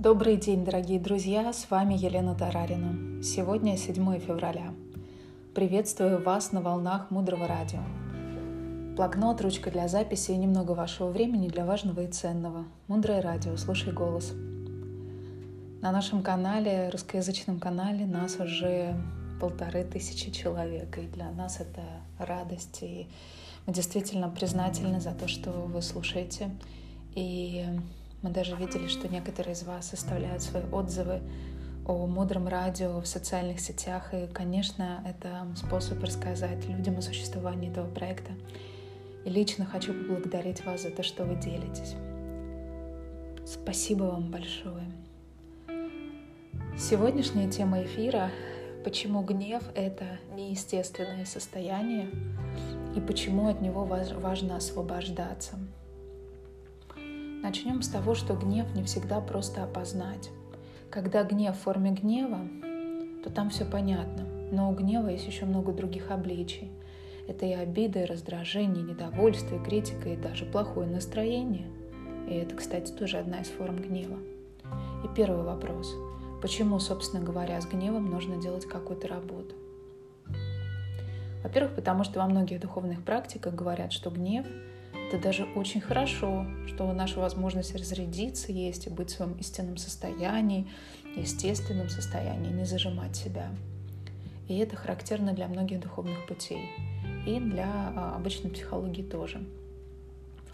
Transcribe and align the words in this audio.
Добрый 0.00 0.38
день, 0.38 0.64
дорогие 0.64 0.98
друзья! 0.98 1.52
С 1.52 1.70
вами 1.70 1.92
Елена 1.92 2.34
Тарарина. 2.34 3.22
Сегодня 3.22 3.76
7 3.76 4.18
февраля. 4.18 4.72
Приветствую 5.54 6.22
вас 6.22 6.52
на 6.52 6.62
волнах 6.62 7.10
Мудрого 7.10 7.46
Радио. 7.46 7.80
Блокнот, 8.96 9.42
ручка 9.42 9.70
для 9.70 9.88
записи 9.88 10.30
и 10.30 10.38
немного 10.38 10.70
вашего 10.70 11.10
времени 11.10 11.48
для 11.48 11.66
важного 11.66 12.00
и 12.00 12.06
ценного. 12.06 12.64
Мудрое 12.88 13.20
Радио, 13.20 13.58
слушай 13.58 13.92
голос. 13.92 14.32
На 15.82 15.92
нашем 15.92 16.22
канале, 16.22 16.88
русскоязычном 16.88 17.60
канале, 17.60 18.06
нас 18.06 18.40
уже 18.40 18.96
полторы 19.38 19.84
тысячи 19.84 20.30
человек, 20.30 20.96
и 20.96 21.08
для 21.08 21.30
нас 21.30 21.60
это 21.60 21.82
радость, 22.16 22.78
и 22.80 23.06
мы 23.66 23.74
действительно 23.74 24.30
признательны 24.30 24.98
за 24.98 25.12
то, 25.12 25.28
что 25.28 25.50
вы 25.50 25.82
слушаете. 25.82 26.48
И 27.14 27.66
мы 28.22 28.30
даже 28.30 28.54
видели, 28.54 28.86
что 28.86 29.08
некоторые 29.08 29.54
из 29.54 29.62
вас 29.62 29.92
оставляют 29.94 30.42
свои 30.42 30.62
отзывы 30.70 31.20
о 31.86 32.06
мудром 32.06 32.48
радио 32.48 33.00
в 33.00 33.06
социальных 33.06 33.60
сетях. 33.60 34.12
И, 34.12 34.26
конечно, 34.26 35.02
это 35.06 35.46
способ 35.56 36.02
рассказать 36.02 36.66
людям 36.68 36.98
о 36.98 37.02
существовании 37.02 37.70
этого 37.70 37.88
проекта. 37.88 38.32
И 39.24 39.30
лично 39.30 39.64
хочу 39.64 39.94
поблагодарить 39.94 40.64
вас 40.66 40.82
за 40.82 40.90
то, 40.90 41.02
что 41.02 41.24
вы 41.24 41.36
делитесь. 41.36 41.94
Спасибо 43.46 44.04
вам 44.04 44.30
большое. 44.30 44.84
Сегодняшняя 46.78 47.50
тема 47.50 47.82
эфира— 47.82 48.30
почему 48.84 49.22
гнев— 49.22 49.62
это 49.74 50.18
неестественное 50.34 51.24
состояние 51.24 52.08
и 52.96 53.00
почему 53.00 53.48
от 53.48 53.60
него 53.60 53.84
важно 53.84 54.56
освобождаться— 54.56 55.58
Начнем 57.42 57.80
с 57.80 57.88
того, 57.88 58.14
что 58.14 58.34
гнев 58.34 58.74
не 58.74 58.82
всегда 58.82 59.20
просто 59.22 59.64
опознать. 59.64 60.30
Когда 60.90 61.24
гнев 61.24 61.56
в 61.56 61.60
форме 61.60 61.92
гнева, 61.92 62.40
то 63.24 63.30
там 63.30 63.48
все 63.48 63.64
понятно. 63.64 64.24
Но 64.52 64.70
у 64.70 64.74
гнева 64.74 65.08
есть 65.08 65.26
еще 65.26 65.46
много 65.46 65.72
других 65.72 66.10
обличий. 66.10 66.70
Это 67.26 67.46
и 67.46 67.52
обида, 67.52 68.00
и 68.00 68.04
раздражение, 68.04 68.84
и 68.84 68.88
недовольство, 68.88 69.56
и 69.56 69.64
критика, 69.64 70.10
и 70.10 70.16
даже 70.16 70.44
плохое 70.44 70.86
настроение. 70.86 71.66
И 72.28 72.34
это, 72.34 72.56
кстати, 72.56 72.92
тоже 72.92 73.16
одна 73.16 73.40
из 73.40 73.48
форм 73.48 73.76
гнева. 73.76 74.18
И 75.04 75.08
первый 75.16 75.42
вопрос. 75.42 75.94
Почему, 76.42 76.78
собственно 76.78 77.24
говоря, 77.24 77.58
с 77.58 77.66
гневом 77.66 78.10
нужно 78.10 78.36
делать 78.36 78.66
какую-то 78.66 79.08
работу? 79.08 79.54
Во-первых, 81.42 81.74
потому 81.74 82.04
что 82.04 82.18
во 82.18 82.26
многих 82.26 82.60
духовных 82.60 83.02
практиках 83.02 83.54
говорят, 83.54 83.92
что 83.92 84.10
гнев 84.10 84.46
это 84.92 85.18
даже 85.20 85.44
очень 85.56 85.80
хорошо, 85.80 86.46
что 86.68 86.92
наша 86.92 87.18
возможность 87.18 87.74
разрядиться 87.74 88.52
есть 88.52 88.86
и 88.86 88.90
быть 88.90 89.10
в 89.10 89.16
своем 89.16 89.32
истинном 89.34 89.76
состоянии, 89.76 90.68
естественном 91.16 91.88
состоянии, 91.88 92.52
не 92.52 92.64
зажимать 92.64 93.16
себя. 93.16 93.50
И 94.46 94.56
это 94.58 94.76
характерно 94.76 95.32
для 95.32 95.48
многих 95.48 95.80
духовных 95.80 96.26
путей 96.26 96.70
и 97.26 97.40
для 97.40 97.92
а, 97.96 98.14
обычной 98.16 98.50
психологии 98.50 99.02
тоже. 99.02 99.42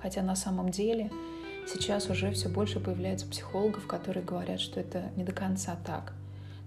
Хотя 0.01 0.23
на 0.23 0.37
самом 0.37 0.71
деле 0.71 1.11
сейчас 1.67 2.09
уже 2.09 2.31
все 2.33 2.49
больше 2.49 2.81
появляется 2.81 3.27
психологов, 3.27 3.87
которые 3.87 4.25
говорят, 4.25 4.61
что 4.61 4.81
это 4.81 5.11
не 5.17 5.25
до 5.25 5.33
конца 5.33 5.77
так. 5.85 6.15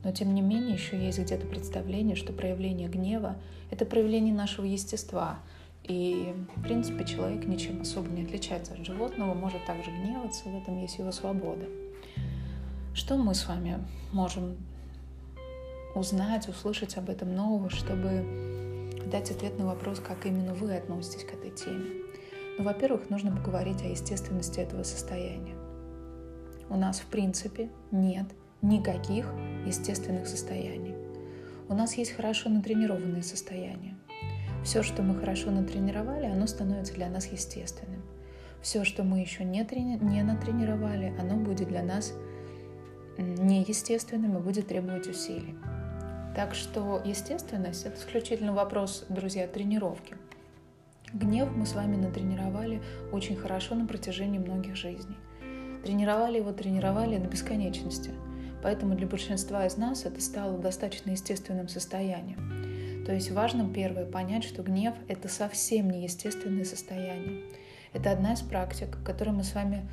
Но 0.03 0.11
тем 0.11 0.33
не 0.35 0.41
менее 0.41 0.73
еще 0.73 0.95
есть 0.95 1.19
где-то 1.19 1.47
представление, 1.47 2.15
что 2.15 2.33
проявление 2.33 2.87
гнева— 2.87 3.35
это 3.71 3.85
проявление 3.85 4.33
нашего 4.33 4.65
естества— 4.65 5.39
и, 5.83 6.35
в 6.55 6.61
принципе, 6.61 7.05
человек 7.05 7.45
ничем 7.45 7.81
особо 7.81 8.09
не 8.09 8.23
отличается 8.23 8.73
от 8.73 8.85
животного, 8.85 9.33
может 9.33 9.65
также 9.65 9.89
гневаться, 9.91 10.49
в 10.49 10.55
этом 10.55 10.79
есть 10.79 10.99
его 10.99 11.11
свобода. 11.11 11.65
Что 12.93 13.17
мы 13.17 13.33
с 13.33 13.47
вами 13.47 13.79
можем 14.11 14.57
узнать, 15.95 16.47
услышать 16.47 16.97
об 16.97 17.09
этом 17.09 17.33
нового, 17.35 17.69
чтобы 17.69 18.89
дать 19.11 19.31
ответ 19.31 19.57
на 19.57 19.65
вопрос, 19.65 19.99
как 19.99 20.25
именно 20.25 20.53
вы 20.53 20.75
относитесь 20.75 21.23
к 21.23 21.33
этой 21.33 21.51
теме? 21.51 21.89
Ну, 22.57 22.63
во-первых, 22.63 23.09
нужно 23.09 23.35
поговорить 23.35 23.81
о 23.81 23.87
естественности 23.87 24.59
этого 24.59 24.83
состояния. 24.83 25.55
У 26.69 26.75
нас, 26.75 26.99
в 26.99 27.05
принципе, 27.05 27.69
нет 27.91 28.25
никаких 28.61 29.25
естественных 29.65 30.27
состояний. 30.27 30.95
У 31.67 31.73
нас 31.73 31.93
есть 31.95 32.11
хорошо 32.11 32.49
натренированные 32.49 33.23
состояния. 33.23 33.98
Все, 34.63 34.83
что 34.83 35.01
мы 35.01 35.15
хорошо 35.15 35.51
натренировали, 35.51 36.25
оно 36.25 36.45
становится 36.47 36.93
для 36.93 37.09
нас 37.09 37.25
естественным. 37.27 38.01
Все, 38.61 38.83
что 38.83 39.03
мы 39.03 39.19
еще 39.19 39.43
не, 39.43 39.63
трени- 39.63 40.03
не 40.03 40.21
натренировали, 40.21 41.13
оно 41.19 41.37
будет 41.37 41.69
для 41.69 41.81
нас 41.81 42.13
неестественным 43.17 44.37
и 44.37 44.41
будет 44.41 44.67
требовать 44.67 45.07
усилий. 45.07 45.55
Так 46.35 46.53
что 46.55 47.01
естественность— 47.03 47.85
это 47.85 47.97
исключительно 47.97 48.53
вопрос, 48.53 49.05
друзья, 49.09 49.47
тренировки. 49.47 50.15
Гнев 51.13 51.49
мы 51.55 51.65
с 51.65 51.73
вами 51.73 51.95
натренировали 51.95 52.81
очень 53.11 53.35
хорошо 53.35 53.75
на 53.75 53.87
протяжении 53.87 54.37
многих 54.39 54.75
жизней. 54.75 55.17
Тренировали 55.83 56.37
его, 56.37 56.51
тренировали 56.51 57.17
до 57.17 57.27
бесконечности. 57.27 58.11
Поэтому 58.61 58.95
для 58.95 59.07
большинства 59.07 59.65
из 59.65 59.77
нас 59.77 60.05
это 60.05 60.21
стало 60.21 60.57
достаточно 60.57 61.11
естественным 61.11 61.67
состоянием. 61.67 62.58
То 63.09 63.15
есть 63.15 63.31
важно 63.31 63.67
первое 63.67 64.05
понять, 64.05 64.43
что 64.43 64.61
гнев— 64.61 64.93
это 65.07 65.29
совсем 65.29 65.89
не 65.89 66.03
естественное 66.03 66.63
состояние. 66.63 67.41
Это 67.91 68.11
одна 68.11 68.33
из 68.33 68.41
практик, 68.41 68.99
которую 69.03 69.35
мы 69.35 69.43
с 69.43 69.55
вами 69.55 69.83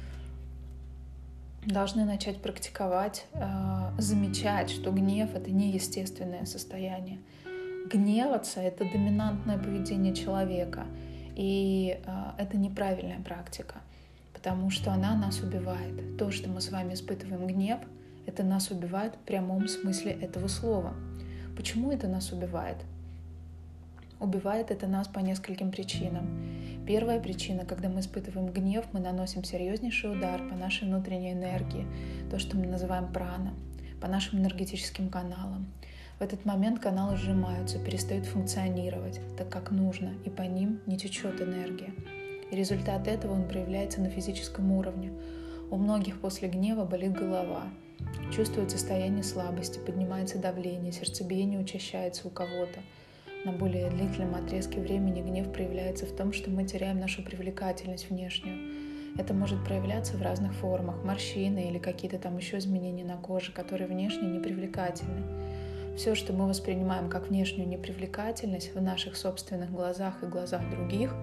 должны 1.65 2.04
начать 2.04 2.43
практиковать, 2.43 3.25
э, 3.32 3.93
замечать, 3.97 4.69
что 4.69 4.91
гнев— 4.91 5.31
это 5.34 5.50
не 5.50 5.71
естественное 5.71 6.44
состояние. 6.44 7.19
Гневаться— 7.91 8.60
это 8.62 8.84
доминантное 8.84 9.56
поведение 9.56 10.15
человека, 10.15 10.84
и 11.34 11.98
э, 12.04 12.25
это 12.37 12.59
неправильная 12.59 13.21
практика, 13.21 13.77
потому 14.34 14.69
что 14.69 14.93
она 14.93 15.16
нас 15.16 15.41
убивает. 15.41 16.19
То, 16.19 16.31
что 16.31 16.50
мы 16.50 16.60
с 16.60 16.71
вами 16.71 16.93
испытываем 16.93 17.47
гнев, 17.47 17.81
это 18.27 18.43
нас 18.43 18.71
убивает 18.71 19.15
в 19.15 19.21
прямом 19.21 19.69
смысле 19.69 20.12
этого 20.12 20.48
слова. 20.48 20.93
Почему 21.56 21.91
это 21.91 22.09
нас 22.09 22.31
убивает? 22.31 22.77
Убивает 24.19 24.71
это 24.71 24.87
нас 24.87 25.09
по 25.09 25.19
нескольким 25.19 25.71
причинам. 25.71 26.27
Первая 26.87 27.21
причина, 27.21 27.66
когда 27.66 27.91
мы 27.91 28.00
испытываем 28.00 28.47
гнев, 28.47 28.87
мы 28.93 29.00
наносим 29.00 29.44
серьезнейший 29.44 30.12
удар 30.12 30.41
по 30.49 30.54
нашей 30.54 30.88
внутренней 30.88 31.32
энергии, 31.32 31.87
то, 32.31 32.38
что 32.38 32.56
мы 32.56 32.66
называем 32.66 33.12
прана, 33.12 33.53
по 34.00 34.09
нашим 34.09 34.38
энергетическим 34.38 35.10
каналам. 35.10 35.66
В 36.19 36.22
этот 36.22 36.47
момент 36.47 36.81
каналы 36.81 37.19
сжимаются, 37.19 37.78
перестают 37.78 38.25
функционировать 38.25 39.21
так, 39.37 39.50
как 39.50 39.71
нужно, 39.71 40.15
и 40.25 40.31
по 40.31 40.43
ним 40.43 40.81
не 40.87 40.97
течет 40.97 41.43
энергия. 41.43 41.93
И 42.50 42.56
результат 42.56 43.09
этого 43.09 43.34
он 43.34 43.47
проявляется 43.47 44.00
на 44.00 44.09
физическом 44.09 44.72
уровне. 44.72 45.12
У 45.71 45.77
многих 45.77 46.21
после 46.21 46.48
гнева 46.48 46.87
болит 46.87 47.12
голова, 47.12 47.65
чувствует 48.34 48.71
состояние 48.71 49.25
слабости, 49.25 49.78
поднимается 49.78 50.38
давление, 50.38 50.93
сердцебиение 50.93 51.60
учащается 51.60 52.27
у 52.28 52.31
кого-то– 52.31 52.81
на 53.46 53.52
более 53.52 53.88
длительном 53.90 54.34
отрезке 54.34 54.80
времени 54.80 55.22
гнев 55.22 55.52
проявляется 55.52 56.04
в 56.04 56.10
том, 56.10 56.32
что 56.32 56.50
мы 56.50 56.64
теряем 56.64 56.98
нашу 56.98 57.22
привлекательность 57.22 58.10
внешнюю. 58.10 58.74
Это 59.16 59.34
может 59.34 59.64
проявляться 59.64 60.16
в 60.16 60.22
разных 60.22 60.52
формах, 60.52 61.04
морщины 61.04 61.68
или 61.68 61.78
какие-то 61.78 62.18
там 62.18 62.36
еще 62.36 62.58
изменения 62.58 63.04
на 63.04 63.16
коже, 63.16 63.52
которые 63.52 63.86
внешне 63.86 64.28
непривлекательны. 64.28 65.22
Все, 65.96 66.16
что 66.16 66.32
мы 66.32 66.48
воспринимаем 66.48 67.08
как 67.08 67.28
внешнюю 67.28 67.68
непривлекательность 67.68 68.74
в 68.74 68.82
наших 68.82 69.16
собственных 69.16 69.70
глазах 69.70 70.24
и 70.24 70.26
глазах 70.26 70.68
других, 70.68 71.15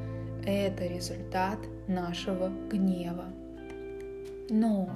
это 0.46 0.88
результат 0.88 1.60
нашего 1.90 2.50
гнева. 2.72 3.26
Но 4.50 4.90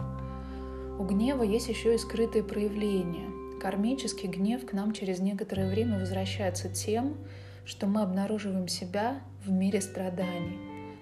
у 0.98 1.04
гнева 1.04 1.44
есть 1.44 1.68
еще 1.68 1.94
и 1.94 1.98
скрытые 1.98 2.44
проявления. 2.44 3.37
Кармический 3.62 4.30
гнев 4.30 4.66
к 4.66 4.74
нам 4.74 4.94
через 4.94 5.20
некоторое 5.20 5.70
время 5.70 6.00
возвращается 6.00 6.70
тем, 6.70 7.18
что 7.66 7.88
мы 7.88 8.02
обнаруживаем 8.02 8.68
себя 8.68 9.22
в 9.44 9.52
мире 9.52 9.82
страданий. 9.82 10.58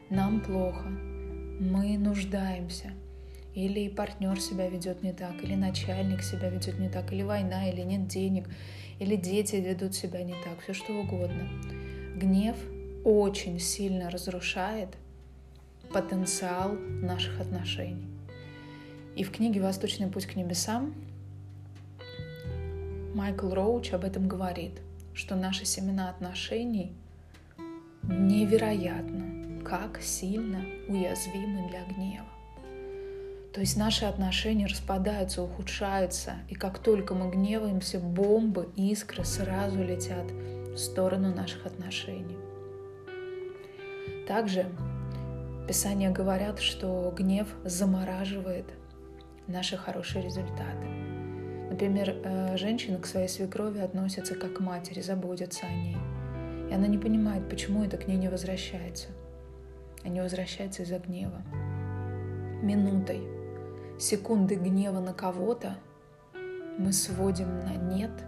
Нам 0.09 0.39
плохо, 0.39 0.87
мы 0.87 1.97
нуждаемся, 1.97 2.91
или 3.53 3.89
партнер 3.89 4.39
себя 4.39 4.69
ведет 4.69 5.03
не 5.03 5.11
так, 5.11 5.43
или 5.43 5.55
начальник 5.55 6.21
себя 6.21 6.49
ведет 6.49 6.79
не 6.79 6.89
так, 6.89 7.11
или 7.11 7.23
война, 7.23 7.69
или 7.69 7.81
нет 7.81 8.07
денег, 8.07 8.49
или 8.99 9.15
дети 9.15 9.57
ведут 9.57 9.93
себя 9.93 10.23
не 10.23 10.33
так, 10.43 10.61
все 10.63 10.73
что 10.73 10.93
угодно. 10.93 11.49
Гнев 12.15 12.55
очень 13.03 13.59
сильно 13.59 14.09
разрушает 14.09 14.89
потенциал 15.91 16.71
наших 17.01 17.39
отношений. 17.39 18.07
И 19.15 19.23
в 19.23 19.31
книге 19.31 19.61
«Восточный 19.61 20.07
путь 20.07 20.25
к 20.25 20.35
небесам» 20.35 20.93
Майкл 23.15 23.49
Роуч 23.53 23.93
об 23.93 24.03
этом 24.03 24.27
говорит, 24.27 24.81
что 25.13 25.37
наши 25.37 25.63
семена 25.63 26.09
отношений 26.09 26.91
невероятно, 28.03 29.63
как 29.63 30.01
сильно 30.01 30.65
уязвимы 30.89 31.69
для 31.69 31.85
гнева. 31.85 32.27
То 33.53 33.61
есть 33.61 33.77
наши 33.77 34.03
отношения 34.03 34.65
распадаются, 34.65 35.43
ухудшаются, 35.43 36.33
и 36.49 36.55
как 36.55 36.79
только 36.79 37.15
мы 37.15 37.31
гневаемся, 37.31 37.99
бомбы, 37.99 38.67
искры 38.75 39.23
сразу 39.23 39.81
летят 39.81 40.29
в 40.29 40.75
сторону 40.75 41.33
наших 41.33 41.65
отношений. 41.65 42.37
Также 44.27 44.65
Писания 45.69 46.11
говорят, 46.11 46.59
что 46.59 47.13
гнев 47.15 47.47
замораживает 47.63 48.65
наши 49.47 49.77
хорошие 49.77 50.21
результаты. 50.21 51.04
Например, 51.75 52.15
э, 52.23 52.55
женщина 52.55 52.99
к 52.99 53.05
своей 53.05 53.27
свекрови 53.27 53.79
относится 53.79 54.33
как 54.35 54.53
к 54.53 54.59
матери, 54.61 55.01
заботится 55.01 55.65
о 55.65 55.73
ней. 55.73 55.97
И 56.69 56.73
она 56.73 56.87
не 56.87 56.97
понимает, 56.97 57.49
почему 57.49 57.83
это 57.83 57.97
к 57.97 58.07
ней 58.07 58.15
не 58.15 58.29
возвращается. 58.29 59.09
А 60.01 60.07
не 60.07 60.21
возвращается 60.21 60.83
из-за 60.83 60.99
гнева. 60.99 61.41
Минутой, 62.61 63.19
секунды 63.99 64.55
гнева 64.55 65.01
на 65.01 65.13
кого-то 65.13 65.75
мы 66.77 66.93
сводим 66.93 67.59
на 67.59 67.75
нет 67.75 68.23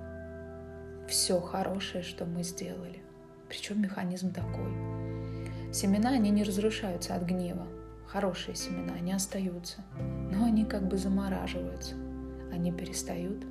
все 1.07 1.39
хорошее, 1.39 2.03
что 2.03 2.25
мы 2.25 2.43
сделали. 2.43 3.01
Причем 3.47 3.81
механизм 3.81 4.33
такой. 4.33 4.73
Семена, 5.71 6.09
они 6.09 6.31
не 6.31 6.43
разрушаются 6.43 7.15
от 7.15 7.23
гнева. 7.23 7.65
Хорошие 8.07 8.55
семена, 8.55 8.95
они 8.95 9.13
остаются. 9.13 9.85
Но 10.33 10.43
они 10.43 10.65
как 10.65 10.85
бы 10.85 10.97
замораживаются. 10.97 11.95
Они 12.51 12.71
перестают 12.71 13.45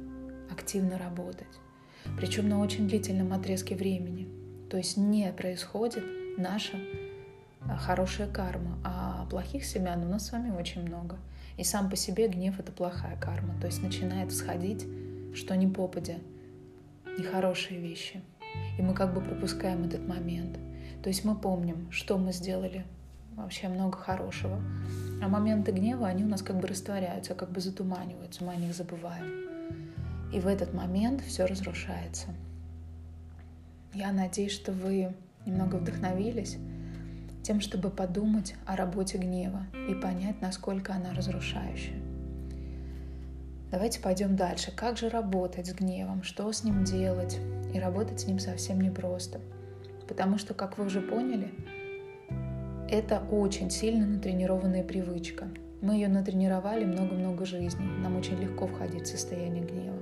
активно 0.50 0.98
работать. 0.98 1.46
Причем 2.16 2.48
на 2.48 2.60
очень 2.60 2.88
длительном 2.88 3.32
отрезке 3.32 3.74
времени. 3.74 4.28
То 4.70 4.76
есть 4.76 4.96
не 4.96 5.32
происходит 5.32 6.04
наша 6.38 6.76
а, 7.60 7.76
хорошая 7.76 8.28
карма, 8.28 8.78
а 8.84 9.26
плохих 9.30 9.64
семян 9.64 10.02
у 10.04 10.08
нас 10.08 10.26
с 10.26 10.32
вами 10.32 10.50
очень 10.50 10.82
много. 10.82 11.18
И 11.56 11.64
сам 11.64 11.88
по 11.88 11.96
себе 11.96 12.28
гнев— 12.28 12.58
это 12.58 12.72
плохая 12.72 13.16
карма. 13.18 13.54
То 13.60 13.66
есть 13.66 13.82
начинает 13.82 14.30
всходить, 14.30 14.86
что 15.34 15.56
не 15.56 15.66
попадя, 15.66 16.16
нехорошие 17.18 17.80
вещи. 17.80 18.20
И 18.78 18.82
мы 18.82 18.94
как 18.94 19.14
бы 19.14 19.20
пропускаем 19.20 19.84
этот 19.84 20.06
момент. 20.06 20.58
То 21.02 21.08
есть 21.08 21.24
мы 21.24 21.36
помним, 21.36 21.90
что 21.90 22.18
мы 22.18 22.32
сделали 22.32 22.84
вообще 23.36 23.68
много 23.68 23.96
хорошего. 23.96 24.60
А 25.22 25.28
моменты 25.28 25.72
гнева, 25.72 26.06
они 26.06 26.24
у 26.24 26.28
нас 26.28 26.42
как 26.42 26.58
бы 26.58 26.66
растворяются, 26.66 27.34
как 27.34 27.50
бы 27.50 27.60
затуманиваются, 27.60 28.44
мы 28.44 28.52
о 28.52 28.56
них 28.56 28.74
забываем. 28.74 29.46
И 30.32 30.40
в 30.40 30.46
этот 30.46 30.74
момент 30.74 31.22
все 31.22 31.44
разрушается. 31.46 32.28
Я 33.94 34.12
надеюсь, 34.12 34.52
что 34.52 34.72
вы 34.72 35.14
немного 35.46 35.76
вдохновились 35.76 36.58
тем, 37.42 37.60
чтобы 37.60 37.90
подумать 37.90 38.56
о 38.66 38.74
работе 38.74 39.18
гнева 39.18 39.66
и 39.88 39.94
понять, 39.94 40.42
насколько 40.42 40.92
она 40.92 41.14
разрушающая. 41.14 41.94
Давайте 43.70 44.00
пойдем 44.00 44.36
дальше. 44.36 44.72
Как 44.74 44.96
же 44.96 45.08
работать 45.08 45.66
с 45.66 45.72
гневом? 45.72 46.22
Что 46.24 46.50
с 46.50 46.64
ним 46.64 46.84
делать? 46.84 47.38
И 47.72 47.78
работать 47.78 48.20
с 48.20 48.26
ним 48.26 48.38
совсем 48.38 48.80
непросто. 48.80 49.40
Потому 50.08 50.38
что, 50.38 50.54
как 50.54 50.78
вы 50.78 50.86
уже 50.86 51.00
поняли, 51.00 51.52
это 52.90 53.20
очень 53.30 53.70
сильно 53.70 54.06
натренированная 54.06 54.84
привычка. 54.84 55.48
Мы 55.80 55.94
ее 55.94 56.08
натренировали 56.08 56.84
много-много 56.84 57.44
жизней. 57.44 57.86
Нам 58.02 58.16
очень 58.16 58.38
легко 58.38 58.66
входить 58.66 59.04
в 59.04 59.10
состояние 59.10 59.64
гнева. 59.64 59.98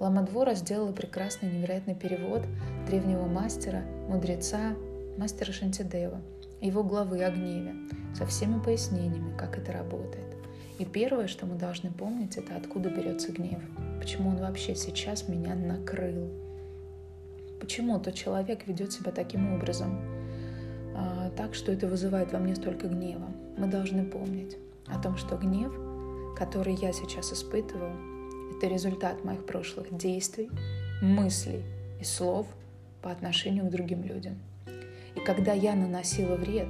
Ламадвора 0.00 0.54
сделала 0.54 0.92
прекрасный, 0.92 1.50
невероятный 1.50 1.94
перевод 1.94 2.42
древнего 2.88 3.26
мастера, 3.26 3.84
мудреца, 4.08 4.74
мастера 5.16 5.52
Шантидева, 5.52 6.20
его 6.60 6.82
главы 6.82 7.22
о 7.22 7.30
гневе, 7.30 7.74
со 8.14 8.26
всеми 8.26 8.60
пояснениями, 8.60 9.36
как 9.36 9.56
это 9.58 9.72
работает. 9.72 10.26
И 10.78 10.84
первое, 10.84 11.28
что 11.28 11.46
мы 11.46 11.54
должны 11.54 11.92
помнить, 11.92 12.36
это 12.36 12.56
откуда 12.56 12.90
берется 12.90 13.30
гнев. 13.30 13.60
Почему 14.00 14.30
он 14.30 14.36
вообще 14.38 14.74
сейчас 14.74 15.28
меня 15.28 15.54
накрыл. 15.54 16.28
Почему 17.60 18.00
тот 18.00 18.14
человек 18.14 18.66
ведет 18.66 18.92
себя 18.92 19.12
таким 19.12 19.54
образом, 19.54 20.00
так, 21.36 21.54
что 21.54 21.72
это 21.72 21.86
вызывает 21.86 22.32
во 22.32 22.38
мне 22.38 22.54
столько 22.54 22.88
гнева. 22.88 23.28
Мы 23.56 23.66
должны 23.66 24.04
помнить 24.04 24.56
о 24.86 24.98
том, 25.00 25.16
что 25.16 25.36
гнев, 25.36 25.72
который 26.36 26.74
я 26.74 26.92
сейчас 26.92 27.32
испытываю, 27.32 27.92
это 28.56 28.66
результат 28.66 29.24
моих 29.24 29.46
прошлых 29.46 29.96
действий, 29.96 30.50
мыслей 31.00 31.62
и 32.00 32.04
слов 32.04 32.46
по 33.00 33.10
отношению 33.10 33.66
к 33.66 33.70
другим 33.70 34.04
людям. 34.04 34.38
И 35.14 35.20
когда 35.20 35.52
я 35.52 35.74
наносила 35.74 36.36
вред, 36.36 36.68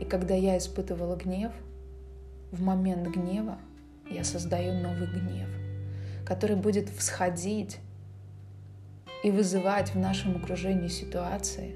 и 0.00 0.04
когда 0.04 0.34
я 0.34 0.58
испытывала 0.58 1.16
гнев, 1.16 1.52
в 2.52 2.62
момент 2.62 3.08
гнева 3.08 3.58
я 4.10 4.24
создаю 4.24 4.74
новый 4.82 5.06
гнев, 5.06 5.48
который 6.26 6.56
будет 6.56 6.88
всходить 6.88 7.78
и 9.22 9.30
вызывать 9.30 9.94
в 9.94 9.98
нашем 9.98 10.36
окружении 10.36 10.88
ситуации, 10.88 11.74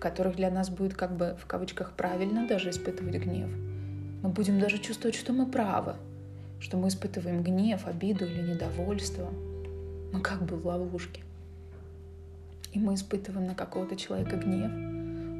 в 0.00 0.02
которых 0.02 0.36
для 0.36 0.50
нас 0.50 0.70
будет 0.70 0.94
как 0.94 1.14
бы 1.14 1.36
в 1.38 1.44
кавычках 1.44 1.92
правильно 1.92 2.48
даже 2.48 2.70
испытывать 2.70 3.16
гнев. 3.16 3.50
Мы 4.22 4.30
будем 4.30 4.58
даже 4.58 4.78
чувствовать, 4.78 5.14
что 5.14 5.34
мы 5.34 5.44
правы, 5.44 5.94
что 6.58 6.78
мы 6.78 6.88
испытываем 6.88 7.42
гнев, 7.42 7.86
обиду 7.86 8.24
или 8.24 8.40
недовольство. 8.40 9.28
Мы 10.10 10.22
как 10.22 10.42
бы 10.46 10.56
в 10.56 10.66
ловушке. 10.66 11.20
И 12.72 12.78
мы 12.78 12.94
испытываем 12.94 13.46
на 13.46 13.54
какого-то 13.54 13.94
человека 13.94 14.38
гнев. 14.38 14.72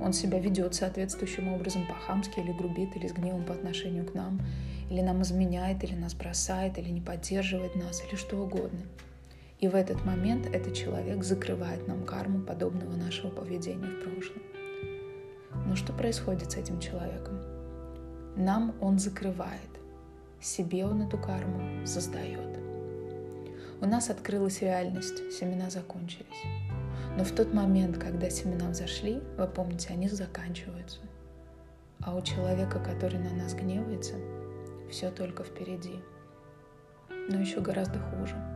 Он 0.04 0.12
себя 0.12 0.38
ведет 0.38 0.74
соответствующим 0.74 1.48
образом 1.48 1.86
по-хамски 1.86 2.40
или 2.40 2.52
грубит, 2.52 2.94
или 2.96 3.08
с 3.08 3.14
гневом 3.14 3.44
по 3.44 3.54
отношению 3.54 4.04
к 4.04 4.12
нам, 4.12 4.42
или 4.90 5.00
нам 5.00 5.22
изменяет, 5.22 5.82
или 5.84 5.94
нас 5.94 6.12
бросает, 6.12 6.76
или 6.76 6.90
не 6.90 7.00
поддерживает 7.00 7.76
нас, 7.76 8.04
или 8.06 8.14
что 8.14 8.36
угодно. 8.36 8.80
И 9.60 9.68
в 9.68 9.74
этот 9.74 10.04
момент 10.06 10.46
этот 10.46 10.74
человек 10.74 11.22
закрывает 11.22 11.86
нам 11.86 12.04
карму 12.04 12.40
подобного 12.40 12.96
нашего 12.96 13.28
поведения 13.28 13.88
в 13.88 14.02
прошлом. 14.02 14.42
Но 15.66 15.76
что 15.76 15.92
происходит 15.92 16.52
с 16.52 16.56
этим 16.56 16.80
человеком? 16.80 17.38
Нам 18.36 18.74
он 18.80 18.98
закрывает, 18.98 19.68
себе 20.40 20.86
он 20.86 21.02
эту 21.02 21.18
карму 21.18 21.86
создает. 21.86 22.58
У 23.82 23.86
нас 23.86 24.08
открылась 24.08 24.62
реальность, 24.62 25.30
семена 25.32 25.68
закончились. 25.68 26.26
Но 27.18 27.24
в 27.24 27.32
тот 27.32 27.52
момент, 27.52 27.98
когда 27.98 28.30
семена 28.30 28.70
взошли, 28.70 29.20
вы 29.36 29.46
помните, 29.46 29.88
они 29.92 30.08
заканчиваются. 30.08 31.00
А 32.02 32.14
у 32.16 32.22
человека, 32.22 32.78
который 32.78 33.18
на 33.18 33.34
нас 33.34 33.52
гневается, 33.54 34.14
все 34.90 35.10
только 35.10 35.44
впереди. 35.44 35.96
Но 37.28 37.38
еще 37.38 37.60
гораздо 37.60 37.98
хуже– 37.98 38.36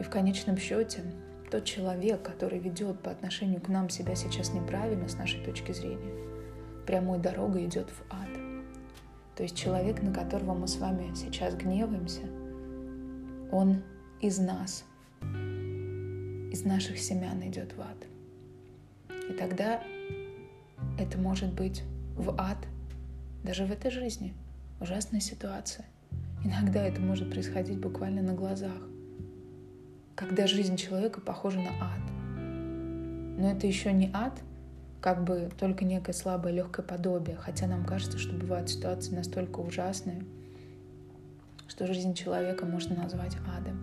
и 0.00 0.02
в 0.02 0.10
конечном 0.10 0.56
счете 0.56 1.02
тот 1.50 1.64
человек, 1.64 2.22
который 2.22 2.58
ведет 2.58 3.00
по 3.00 3.10
отношению 3.10 3.60
к 3.60 3.68
нам 3.68 3.90
себя 3.90 4.14
сейчас 4.14 4.52
неправильно 4.52 5.08
с 5.08 5.16
нашей 5.18 5.44
точки 5.44 5.72
зрения, 5.72 6.14
прямой 6.86 7.18
дорогой 7.18 7.66
идет 7.66 7.90
в 7.90 8.02
ад. 8.10 8.30
То 9.36 9.42
есть 9.42 9.56
человек, 9.56 10.02
на 10.02 10.12
которого 10.12 10.54
мы 10.54 10.66
с 10.66 10.78
вами 10.78 11.14
сейчас 11.14 11.54
гневаемся, 11.54 12.22
он 13.50 13.82
из 14.20 14.38
нас, 14.38 14.84
из 15.20 16.64
наших 16.64 16.98
семян 16.98 17.46
идет 17.46 17.74
в 17.76 17.80
ад. 17.80 18.06
И 19.28 19.34
тогда 19.34 19.82
это 20.98 21.18
может 21.18 21.52
быть 21.52 21.82
в 22.16 22.34
ад 22.40 22.58
даже 23.44 23.66
в 23.66 23.72
этой 23.72 23.90
жизни. 23.90 24.34
Ужасная 24.80 25.20
ситуация. 25.20 25.84
Иногда 26.44 26.82
это 26.82 27.00
может 27.00 27.30
происходить 27.30 27.78
буквально 27.78 28.22
на 28.22 28.34
глазах 28.34 28.91
когда 30.22 30.46
жизнь 30.46 30.76
человека 30.76 31.20
похожа 31.20 31.58
на 31.58 31.70
ад. 31.80 32.00
Но 33.38 33.50
это 33.50 33.66
еще 33.66 33.92
не 33.92 34.08
ад, 34.14 34.40
как 35.00 35.24
бы 35.24 35.50
только 35.58 35.84
некое 35.84 36.12
слабое 36.12 36.52
легкое 36.52 36.86
подобие, 36.86 37.36
хотя 37.36 37.66
нам 37.66 37.84
кажется, 37.84 38.18
что 38.18 38.32
бывают 38.32 38.70
ситуации 38.70 39.16
настолько 39.16 39.58
ужасные, 39.58 40.22
что 41.66 41.92
жизнь 41.92 42.14
человека 42.14 42.66
можно 42.66 42.94
назвать 42.94 43.36
адом. 43.58 43.80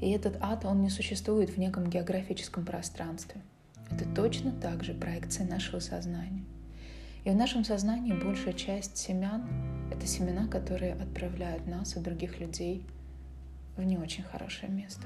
И 0.00 0.10
этот 0.10 0.36
ад, 0.40 0.64
он 0.64 0.80
не 0.80 0.90
существует 0.90 1.50
в 1.50 1.56
неком 1.58 1.90
географическом 1.90 2.64
пространстве. 2.64 3.40
Это 3.90 4.04
точно 4.14 4.52
так 4.52 4.84
же 4.84 4.94
проекция 4.94 5.46
нашего 5.46 5.80
сознания. 5.80 6.44
И 7.24 7.30
в 7.30 7.34
нашем 7.34 7.64
сознании 7.64 8.12
большая 8.12 8.54
часть 8.54 8.96
семян— 8.96 9.44
это 9.92 10.06
семена, 10.06 10.46
которые 10.46 10.94
отправляют 10.94 11.66
нас 11.66 11.96
и 11.96 12.00
других 12.00 12.38
людей 12.38 12.86
в 13.76 13.82
не 13.82 13.98
очень 13.98 14.24
хорошее 14.24 14.70
место. 14.70 15.02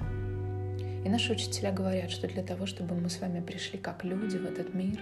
И 1.05 1.09
наши 1.09 1.33
учителя 1.33 1.73
говорят, 1.73 2.11
что 2.11 2.27
для 2.27 2.43
того, 2.43 2.67
чтобы 2.67 2.95
мы 2.95 3.09
с 3.09 3.21
вами 3.21 3.41
пришли 3.41 3.79
как 3.79 4.05
люди 4.05 4.37
в 4.37 4.45
этот 4.45 4.75
мир, 4.75 5.01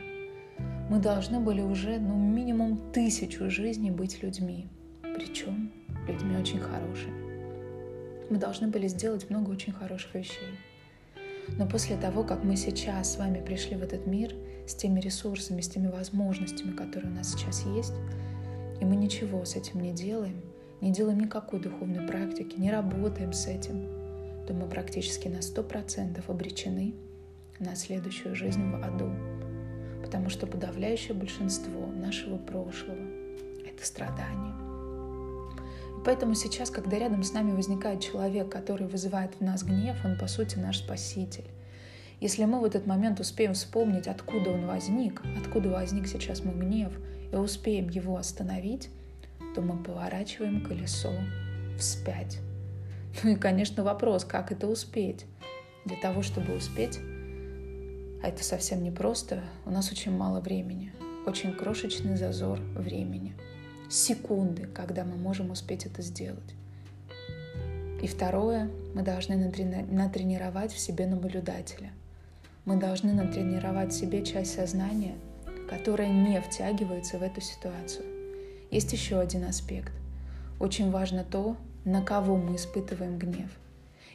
мы 0.91 0.99
должны 0.99 1.41
были 1.41 1.63
уже, 1.63 1.99
ну, 1.99 2.15
минимум 2.15 2.93
тысячу 2.93 3.49
жизней 3.51 3.91
быть 3.91 4.23
людьми. 4.23 4.69
Причем 5.03 5.73
людьми 6.07 6.37
очень 6.37 6.61
хорошими. 6.61 7.25
Мы 8.31 8.39
должны 8.39 8.69
были 8.69 8.89
сделать 8.89 9.31
много 9.31 9.51
очень 9.51 9.73
хороших 9.73 10.15
вещей. 10.15 10.59
Но 11.59 11.67
после 11.67 11.97
того, 11.97 12.25
как 12.25 12.45
мы 12.45 12.57
сейчас 12.57 13.15
с 13.15 13.19
вами 13.19 13.41
пришли 13.41 13.77
в 13.77 13.83
этот 13.83 14.07
мир 14.07 14.35
с 14.67 14.75
теми 14.75 15.01
ресурсами, 15.01 15.61
с 15.61 15.69
теми 15.69 15.89
возможностями, 15.89 16.75
которые 16.75 17.13
у 17.13 17.15
нас 17.15 17.33
сейчас 17.33 17.65
есть, 17.67 17.93
и 18.81 18.85
мы 18.85 18.97
ничего 18.97 19.45
с 19.45 19.57
этим 19.57 19.81
не 19.81 19.93
делаем, 19.93 20.43
не 20.85 20.93
делаем 20.93 21.19
никакой 21.19 21.61
духовной 21.61 22.07
практики, 22.07 22.61
не 22.61 22.71
работаем 22.71 23.33
с 23.33 23.47
этим, 23.47 23.89
то 24.47 24.53
мы 24.53 24.69
практически 24.69 25.29
на 25.29 25.39
100% 25.39 26.23
обречены 26.29 26.95
на 27.59 27.75
следующую 27.75 28.35
жизнь 28.35 28.63
в 28.71 28.85
аду. 28.85 29.11
Потому 30.03 30.29
что 30.29 30.47
подавляющее 30.47 31.15
большинство 31.15 31.87
нашего 31.87 32.37
прошлого— 32.37 32.99
это 33.67 33.87
страдание. 33.87 34.53
И 35.99 36.05
поэтому 36.05 36.35
сейчас, 36.35 36.69
когда 36.69 36.99
рядом 36.99 37.23
с 37.23 37.33
нами 37.33 37.53
возникает 37.53 38.03
человек, 38.03 38.51
который 38.51 38.87
вызывает 38.87 39.33
в 39.37 39.41
нас 39.41 39.63
гнев, 39.63 39.97
он, 40.05 40.19
по 40.19 40.27
сути, 40.27 40.59
наш 40.59 40.81
спаситель. 40.81 41.47
Если 42.21 42.45
мы 42.45 42.61
в 42.61 42.65
этот 42.65 42.87
момент 42.87 43.21
успеем 43.21 43.55
вспомнить, 43.55 44.07
откуда 44.07 44.51
он 44.51 44.67
возник, 44.67 45.23
откуда 45.41 45.71
возник 45.71 46.07
сейчас 46.09 46.45
мой 46.45 46.55
гнев, 46.55 46.93
и 47.33 47.37
успеем 47.37 47.89
его 47.89 48.19
остановить, 48.19 48.91
то 49.55 49.61
мы 49.61 49.83
поворачиваем 49.83 50.61
колесо 50.61 51.13
вспять. 51.79 52.39
Ну 53.23 53.31
и, 53.31 53.37
конечно, 53.37 53.85
вопрос, 53.85 54.25
как 54.25 54.51
это 54.51 54.67
успеть. 54.67 55.27
Для 55.85 55.97
того, 55.97 56.23
чтобы 56.23 56.57
успеть, 56.57 56.99
а 58.25 58.29
это 58.29 58.43
совсем 58.43 58.83
непросто, 58.83 59.45
у 59.67 59.71
нас 59.71 59.93
очень 59.93 60.17
мало 60.17 60.41
времени, 60.41 60.93
очень 61.27 61.53
крошечный 61.53 62.17
зазор 62.17 62.59
времени. 62.75 63.37
Секунды, 63.89 64.67
когда 64.67 65.05
мы 65.05 65.17
можем 65.17 65.51
успеть 65.51 65.87
это 65.87 66.03
сделать. 66.03 66.55
И 68.03 68.07
второе, 68.07 68.71
мы 68.95 69.03
должны 69.03 69.37
натренировать 69.37 70.73
в 70.73 70.79
себе 70.79 71.07
наблюдателя. 71.07 71.93
Мы 72.65 72.77
должны 72.77 73.13
натренировать 73.13 73.93
в 73.93 73.97
себе 73.97 74.25
часть 74.25 74.55
сознания, 74.55 75.15
которая 75.69 76.09
не 76.09 76.41
втягивается 76.41 77.19
в 77.19 77.23
эту 77.23 77.41
ситуацию. 77.43 78.14
Есть 78.75 78.93
еще 78.93 79.21
один 79.21 79.45
аспект. 79.45 79.93
Очень 80.59 80.91
важно 80.91 81.23
то, 81.23 81.57
на 81.85 82.03
кого 82.03 82.37
мы 82.37 82.57
испытываем 82.57 83.21
гнев. 83.21 83.49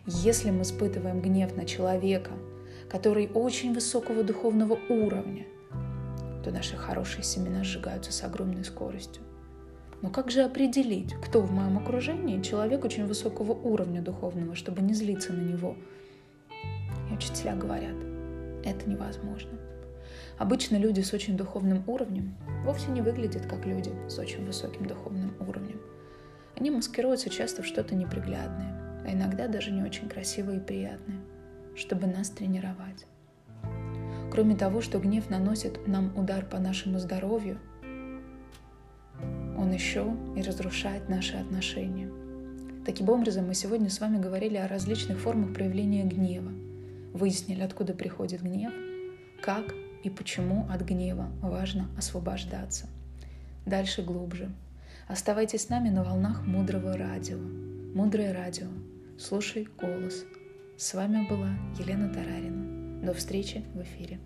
Если 0.05 0.51
мы 0.51 0.63
испытываем 0.63 1.21
гнев 1.21 1.55
на 1.55 1.63
человека, 1.63 2.31
который 2.89 3.29
очень 3.33 3.73
высокого 3.73 4.21
духовного 4.21 4.77
уровня, 4.89 5.45
то 6.43 6.51
наши 6.51 6.75
хорошие 6.75 7.23
семена 7.23 7.63
сжигаются 7.63 8.11
с 8.11 8.21
огромной 8.21 8.65
скоростью. 8.65 9.23
Но 10.01 10.09
как 10.09 10.29
же 10.29 10.41
определить, 10.41 11.13
кто 11.25 11.39
в 11.39 11.53
моем 11.53 11.77
окружении 11.77 12.41
человек 12.41 12.83
очень 12.83 13.05
высокого 13.05 13.53
уровня 13.53 14.01
духовного, 14.01 14.55
чтобы 14.55 14.81
не 14.81 14.93
злиться 14.93 15.31
на 15.31 15.39
него? 15.39 15.77
И 17.09 17.13
учителя 17.13 17.55
говорят, 17.55 17.95
это 18.65 18.89
невозможно. 18.89 19.68
Обычно 20.39 20.77
люди 20.77 21.01
с 21.01 21.13
очень 21.13 21.35
духовным 21.35 21.83
уровнем 21.85 22.33
вовсе 22.63 22.91
не 22.91 23.01
выглядят 23.01 23.45
как 23.45 23.65
люди 23.65 23.91
с 24.07 24.17
очень 24.17 24.45
высоким 24.45 24.85
духовным 24.85 25.33
уровнем. 25.41 25.81
Они 26.55 26.71
маскируются 26.71 27.29
часто 27.29 27.61
в 27.61 27.65
что-то 27.65 27.93
неприглядное, 27.93 29.03
а 29.05 29.11
иногда 29.11 29.49
даже 29.49 29.69
не 29.69 29.83
очень 29.83 30.07
красивое 30.07 30.57
и 30.57 30.61
приятное, 30.61 31.19
чтобы 31.75 32.07
нас 32.07 32.29
тренировать. 32.29 33.05
Кроме 34.31 34.55
того, 34.55 34.79
что 34.79 34.99
гнев 34.99 35.29
наносит 35.29 35.85
нам 35.87 36.17
удар 36.17 36.45
по 36.45 36.57
нашему 36.57 36.99
здоровью, 36.99 37.59
он 39.57 39.73
еще 39.73 40.15
и 40.37 40.41
разрушает 40.41 41.09
наши 41.09 41.35
отношения. 41.35 42.09
Таким 42.85 43.09
образом, 43.09 43.45
мы 43.45 43.55
сегодня 43.55 43.89
с 43.89 43.99
вами 43.99 44.21
говорили 44.21 44.55
о 44.55 44.69
различных 44.69 45.19
формах 45.19 45.53
проявления 45.53 46.05
гнева, 46.05 46.51
выяснили, 47.13 47.61
откуда 47.61 47.93
приходит 47.93 48.41
гнев, 48.41 48.71
как 49.41 49.65
и 50.03 50.09
почему 50.09 50.67
от 50.69 50.81
гнева 50.81 51.29
важно 51.41 51.89
освобождаться. 51.97 52.87
Дальше 53.65 54.01
глубже. 54.01 54.51
Оставайтесь 55.07 55.63
с 55.63 55.69
нами 55.69 55.89
на 55.89 56.03
волнах 56.03 56.45
мудрого 56.45 56.97
радио. 56.97 57.37
Мудрое 57.37 58.33
радио. 58.33 58.67
Слушай 59.17 59.67
голос. 59.79 60.23
С 60.77 60.93
вами 60.93 61.27
была 61.27 61.49
Елена 61.77 62.13
Тарарина. 62.13 63.05
До 63.05 63.13
встречи 63.13 63.63
в 63.73 63.81
эфире. 63.81 64.19